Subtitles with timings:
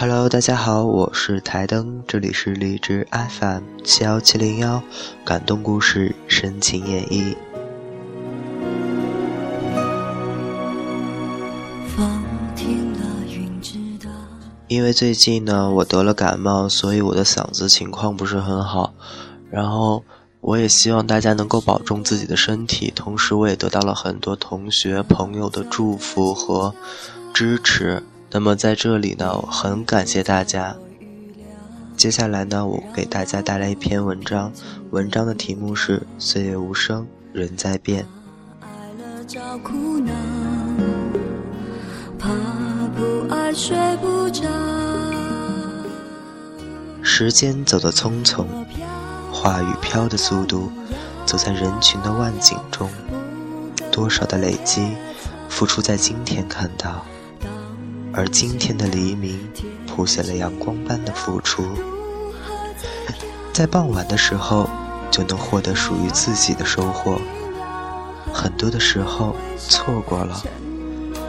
[0.00, 4.80] Hello，大家好，我是台灯，这里是荔枝 FM 七幺七零幺，
[5.24, 7.34] 感动故事，深情演绎。
[14.68, 18.94] 因为最近呢，我得了感冒，所以我的嗓子情况不是很好。
[19.50, 20.04] 然后，
[20.40, 22.92] 我也希望大家能够保重自己的身体。
[22.94, 26.72] 同时，我也得到了很多同学朋友的祝福和
[27.34, 28.04] 支持。
[28.30, 30.76] 那么，在这里呢，很感谢大家。
[31.96, 34.52] 接下来呢，我给大家带来一篇文章，
[34.90, 38.04] 文章的题目是《岁月无声，人在变》。
[47.02, 48.44] 时间走得匆匆，
[49.32, 50.70] 话语飘的速度，
[51.24, 52.90] 走在人群的万景中，
[53.90, 54.92] 多少的累积，
[55.48, 57.04] 付出在今天看到，
[58.18, 59.38] 而今天的黎明，
[59.86, 61.62] 谱写了阳光般的付出，
[63.52, 64.68] 在傍晚的时候，
[65.08, 67.20] 就能获得属于自己的收获。
[68.34, 70.42] 很多的时候错过了，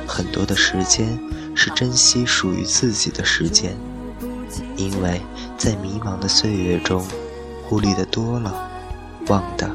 [0.08, 1.16] 很多的时间。
[1.56, 3.76] 是珍惜属于自己的时间，
[4.78, 5.22] 因为
[5.58, 7.06] 在迷茫的岁月中，
[7.68, 8.72] 顾虑的多了，
[9.28, 9.70] 忘的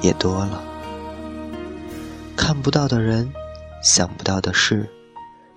[0.00, 0.62] 也多了。
[2.36, 3.30] 看不到的人，
[3.82, 4.88] 想不到的事，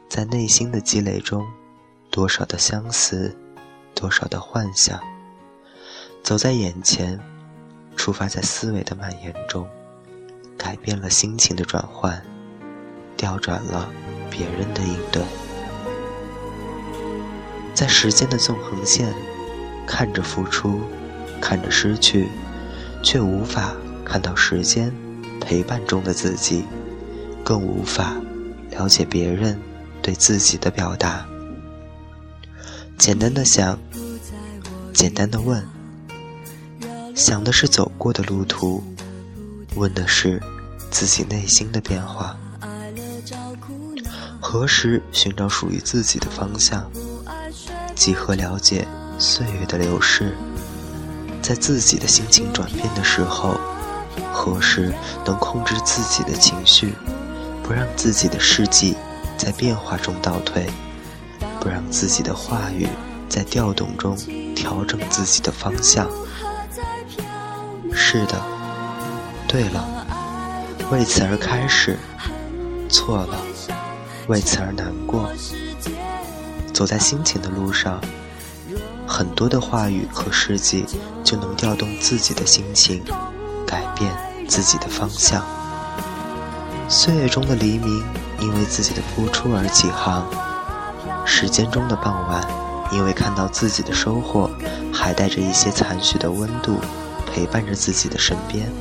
[0.09, 1.45] 在内心的积累中，
[2.09, 3.35] 多少的相似，
[3.93, 4.99] 多少的幻想，
[6.23, 7.19] 走在眼前，
[7.95, 9.67] 出发在思维的蔓延中，
[10.57, 12.23] 改变了心情的转换，
[13.17, 13.89] 调转了
[14.31, 15.21] 别人的应对。
[17.73, 19.13] 在时间的纵横线，
[19.85, 20.81] 看着付出，
[21.41, 22.27] 看着失去，
[23.03, 24.91] 却无法看到时间
[25.41, 26.65] 陪伴中的自己，
[27.43, 28.15] 更无法
[28.71, 29.59] 了解别人
[30.07, 31.27] 对自己的表达。
[32.97, 33.77] 简单的想，
[34.93, 35.61] 简单的问，
[37.13, 38.81] 想的是走过的路途，
[39.75, 40.41] 问的是
[40.89, 42.37] 自己内心的变化。
[44.39, 46.89] 何时寻找属于自己的方向？
[47.93, 48.87] 几何了解
[49.19, 50.37] 岁月的流逝，
[51.41, 53.59] 在自己的心情转变的时候，
[54.31, 54.93] 何时
[55.25, 56.93] 能控制自己的情绪，
[57.61, 58.95] 不让自己的事迹
[59.37, 60.67] 在变化中倒退，
[61.59, 62.87] 不让自己的话语
[63.29, 64.17] 在调动中
[64.55, 66.09] 调整自己的方向？
[67.93, 68.41] 是的，
[69.47, 70.05] 对了，
[70.91, 71.97] 为此而开始，
[72.89, 73.37] 错了，
[74.27, 75.29] 为此而难过。
[76.73, 77.99] 走在心情的路上，
[79.07, 80.85] 很多的话语和事迹
[81.23, 83.03] 就能调动自己的心情，
[83.65, 84.11] 改变
[84.47, 85.43] 自己的方向。
[86.89, 88.03] 岁月中的黎明，
[88.39, 90.23] 因为自己的付出而起航；
[91.25, 92.47] 时间中的傍晚，
[92.91, 94.49] 因为看到自己的收获，
[94.93, 96.79] 还带着一些残许的温度，
[97.31, 98.71] 陪伴着自己的身边。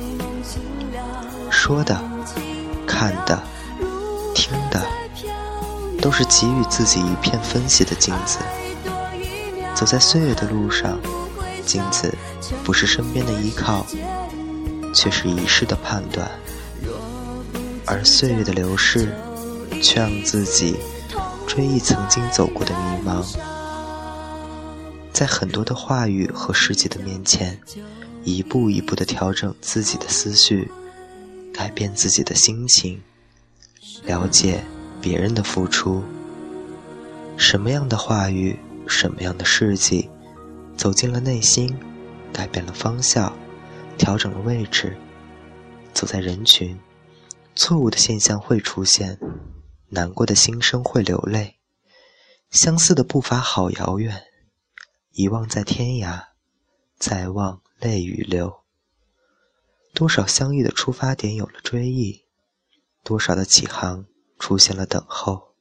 [1.49, 2.01] 说的，
[2.85, 3.41] 看的，
[4.33, 4.81] 听的。
[5.99, 8.37] 都是给予自己一片分析的镜子。
[9.75, 10.97] 走在岁月的路上，
[11.65, 12.15] 镜子
[12.63, 13.85] 不是身边的依靠，
[14.93, 16.29] 却是一世的判断。
[17.87, 19.09] 而岁月的流逝，
[19.81, 20.75] 却让自己
[21.47, 23.25] 追忆曾经走过的迷茫。
[25.11, 27.59] 在很多的话语和世界的面前，
[28.23, 30.69] 一步一步的调整自己的思绪，
[31.53, 33.01] 改变自己的心情，
[34.03, 34.63] 了解。
[34.99, 36.03] 别人的付出，
[37.37, 40.09] 什么样的话语，什么样的事迹，
[40.75, 41.73] 走进了内心，
[42.33, 43.31] 改变了方向，
[43.95, 44.97] 调整了位置。
[45.93, 46.75] 走在人群，
[47.57, 49.19] 错误的现象会出现，
[49.89, 51.57] 难过的心声会流泪，
[52.51, 54.23] 相似的步伐好遥远，
[55.11, 56.27] 遗忘在天涯，
[56.99, 58.61] 再望泪雨流。
[59.93, 62.25] 多少相遇的出发点有了追忆，
[63.03, 64.05] 多少的起航。
[64.39, 65.55] 出现了等候，